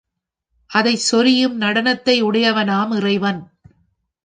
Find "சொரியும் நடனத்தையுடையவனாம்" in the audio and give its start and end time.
1.09-2.95